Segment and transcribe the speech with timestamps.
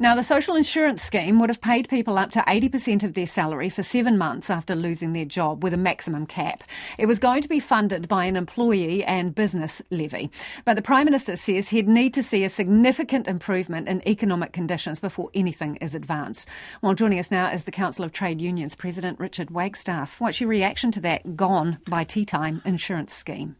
[0.00, 3.68] Now, the social insurance scheme would have paid people up to 80% of their salary
[3.68, 6.62] for seven months after losing their job with a maximum cap.
[7.00, 10.30] It was going to be funded by an employee and business levy.
[10.64, 15.00] But the Prime Minister says he'd need to see a significant improvement in economic conditions
[15.00, 16.46] before anything is advanced.
[16.80, 20.20] Well, joining us now is the Council of Trade Unions President Richard Wagstaff.
[20.20, 23.56] What's your reaction to that gone by tea time insurance scheme?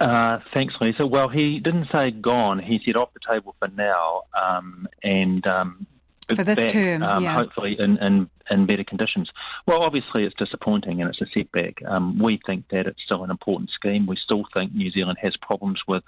[0.00, 1.06] Uh, thanks, Lisa.
[1.06, 2.58] Well, he didn't say gone.
[2.58, 5.86] He said off the table for now, um, and um,
[6.34, 7.34] for this back, term, um, yeah.
[7.34, 9.30] hopefully in, in, in better conditions.
[9.66, 11.82] Well, obviously it's disappointing and it's a setback.
[11.86, 14.06] Um, we think that it's still an important scheme.
[14.06, 16.04] We still think New Zealand has problems with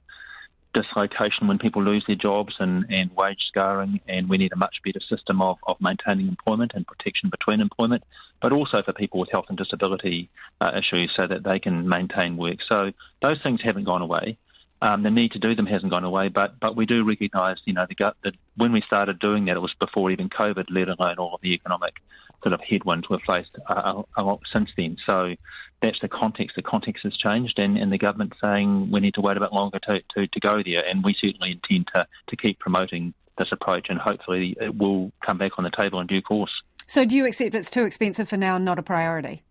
[0.74, 4.76] dislocation when people lose their jobs and, and wage scarring, and we need a much
[4.84, 8.02] better system of, of maintaining employment and protection between employment,
[8.40, 10.28] but also for people with health and disability
[10.60, 12.58] uh, issues so that they can maintain work.
[12.68, 14.38] So those things haven't gone away.
[14.80, 17.72] Um, the need to do them hasn't gone away, but but we do recognise, you
[17.72, 21.18] know, the, the, when we started doing that, it was before even COVID, let alone
[21.18, 21.94] all of the economic
[22.42, 24.96] sort of headwinds we've faced uh, lot since then.
[25.06, 25.36] So
[25.82, 26.56] that's the context.
[26.56, 29.52] The context has changed, and, and the government saying we need to wait a bit
[29.52, 33.48] longer to, to, to go there, and we certainly intend to, to keep promoting this
[33.50, 36.52] approach, and hopefully it will come back on the table in due course.
[36.86, 39.42] So, do you accept it's too expensive for now and not a priority?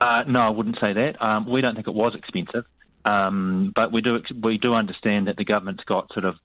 [0.00, 1.20] Uh, no, I wouldn't say that.
[1.20, 2.64] Um, we don't think it was expensive.
[3.04, 6.38] Um, but we do we do understand that the government's got sort of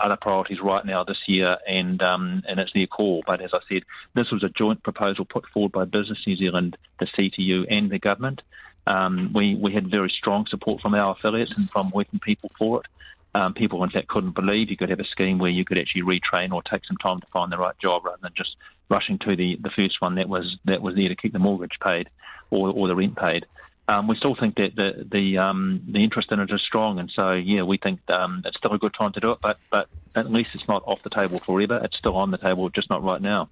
[0.00, 3.24] other priorities right now this year, and um, and it's their call.
[3.26, 3.82] But as I said,
[4.14, 7.98] this was a joint proposal put forward by Business New Zealand, the CTU, and the
[7.98, 8.42] government.
[8.86, 12.80] Um, we we had very strong support from our affiliates and from working people for
[12.80, 12.86] it.
[13.34, 16.02] Um, people, in fact, couldn't believe you could have a scheme where you could actually
[16.02, 18.56] retrain or take some time to find the right job rather than just
[18.88, 21.78] rushing to the, the first one that was that was there to keep the mortgage
[21.82, 22.08] paid
[22.50, 23.44] or, or the rent paid
[23.88, 27.10] um, we still think that the the um, the interest in it is strong, and
[27.10, 29.38] so yeah, we think um, it's still a good time to do it.
[29.40, 31.80] But but at least it's not off the table forever.
[31.82, 33.48] It's still on the table, just not right now.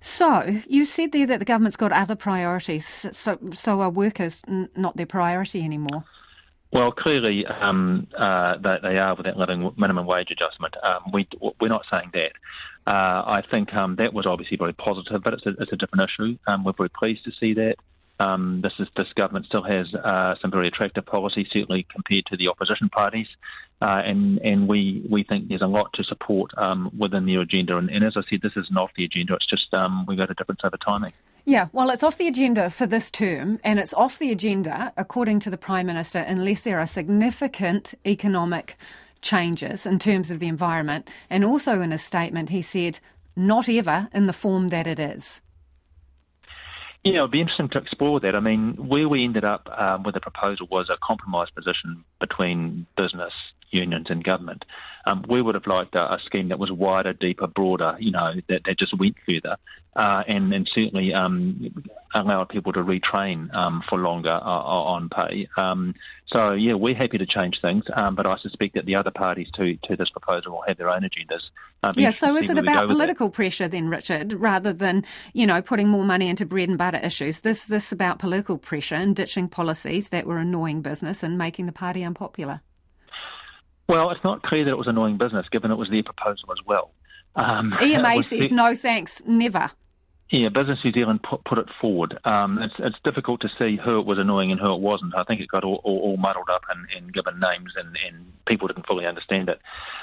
[0.00, 2.86] So you said there that the government's got other priorities.
[3.10, 6.04] So so are workers not their priority anymore?
[6.72, 10.76] Well, clearly um, uh, they, they, are with that living minimum wage adjustment.
[10.84, 11.26] Um, we
[11.60, 12.32] we're not saying that.
[12.86, 16.08] Uh, I think um, that was obviously very positive, but it's a, it's a different
[16.08, 16.38] issue.
[16.46, 17.74] Um, we're very pleased to see that.
[18.20, 22.36] Um, this is this government still has uh, some very attractive policies, certainly compared to
[22.36, 23.26] the opposition parties,
[23.80, 27.78] uh, and and we we think there's a lot to support um, within their agenda.
[27.78, 29.34] And, and, as I said, this isn't off the agenda.
[29.34, 31.12] It's just um, we've got a difference over timing.
[31.46, 35.40] Yeah, well, it's off the agenda for this term, and it's off the agenda, according
[35.40, 38.76] to the Prime Minister, unless there are significant economic
[39.22, 41.08] changes in terms of the environment.
[41.30, 42.98] And also in a statement, he said,
[43.34, 45.40] "Not ever in the form that it is."
[47.04, 48.34] Yeah, it'd be interesting to explore that.
[48.34, 52.86] I mean, where we ended up um, with the proposal was a compromise position between
[52.96, 53.32] business,
[53.70, 54.64] unions, and government.
[55.06, 58.34] Um, we would have liked a, a, scheme that was wider, deeper, broader, you know,
[58.48, 59.56] that, that just went further
[59.96, 65.48] uh, and, and certainly um, allowed people to retrain um, for longer uh, on pay.
[65.56, 65.94] Um,
[66.26, 69.48] so, yeah, we're happy to change things, um, but I suspect that the other parties
[69.54, 71.42] to, to this proposal will have their own agendas.
[71.82, 75.88] Um, yeah, so is it about political pressure then, Richard, rather than, you know, putting
[75.88, 77.40] more money into bread and butter issues?
[77.40, 81.72] This this about political pressure and ditching policies that were annoying business and making the
[81.72, 82.60] party unpopular?
[83.90, 86.64] Well, it's not clear that it was annoying business, given it was their proposal as
[86.64, 86.92] well.
[87.34, 89.68] Um, EMA says no thanks, never.
[90.30, 92.16] Yeah, Business New Zealand put, put it forward.
[92.24, 95.14] Um, it's, it's difficult to see who it was annoying and who it wasn't.
[95.16, 98.26] I think it got all, all, all muddled up and, and given names, and, and,
[98.46, 99.60] people didn't fully understand it.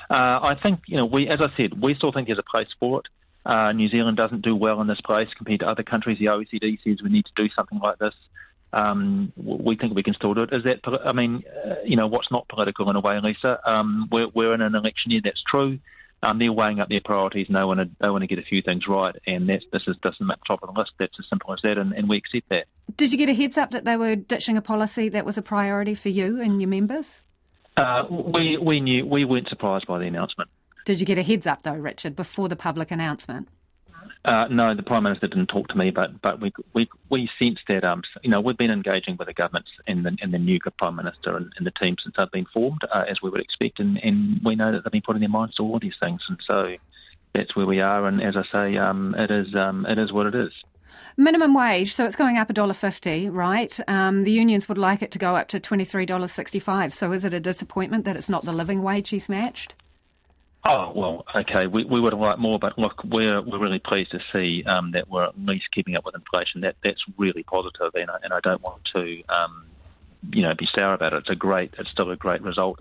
[0.10, 2.68] Uh, I think, you know, we, as I said, we still think there's a place
[2.80, 3.06] for it.
[3.46, 6.18] Uh, New Zealand doesn't do well in this place compared to other countries.
[6.18, 8.14] The OECD says we need to do something like this.
[8.74, 10.54] Um, we think we can still do it.
[10.54, 13.60] Is that, I mean, uh, you know, what's not political in a way, Lisa?
[13.66, 15.80] Um, we're, we're in an election year, that's true.
[16.24, 18.42] Um, they're weighing up their priorities and they want to they want to get a
[18.42, 20.94] few things right, and that's this is doesn't at the top of the list.
[20.98, 22.66] That's as simple as that, and, and we accept that.
[22.96, 25.44] Did you get a heads up that they were ditching a policy that was a
[25.44, 27.22] priority for you and your members?
[27.78, 30.50] Uh, we we knew we weren't surprised by the announcement.
[30.86, 33.48] Did you get a heads up though, Richard, before the public announcement?
[34.26, 37.60] Uh, no, the Prime Minister didn't talk to me, but but we we we sense
[37.68, 40.60] that um you know we've been engaging with the governments and the and the new
[40.78, 43.80] Prime Minister and, and the team since they've been formed, uh, as we would expect,
[43.80, 46.38] and, and we know that they've been putting their minds to all these things, and
[46.46, 46.76] so
[47.34, 48.08] that's where we are.
[48.08, 50.52] And as I say, um, it is um, it is what it is.
[51.16, 53.80] Minimum wage, so it's going up $1.50, right?
[53.88, 56.94] Um, the unions would like it to go up to $23.65.
[56.94, 59.76] So is it a disappointment that it's not the living wage he's matched?
[60.70, 61.66] Oh well, okay.
[61.66, 64.92] We, we would have liked more, but look, we're we're really pleased to see um,
[64.92, 66.60] that we're at least keeping up with inflation.
[66.62, 69.68] That that's really positive, and I, and I don't want to, um,
[70.34, 71.20] you know, be sour about it.
[71.20, 72.80] It's a great, it's still a great result.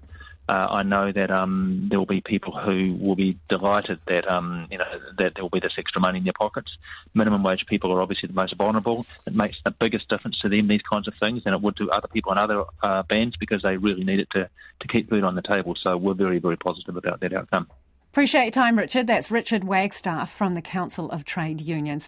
[0.49, 4.69] Uh, I know that um, there will be people who will be delighted that um,
[4.71, 4.85] you know
[5.19, 6.71] that there will be this extra money in their pockets.
[7.15, 9.07] Minimum wage people are obviously the most vulnerable.
[9.27, 11.91] It makes the biggest difference to them these kinds of things than it would to
[11.91, 14.49] other people in other uh, bands because they really need it to
[14.81, 15.75] to keep food on the table.
[15.83, 17.69] So we're very very positive about that outcome.
[18.17, 19.07] Appreciate your time, Richard.
[19.07, 22.03] That's Richard Wagstaff from the Council of Trade Unions.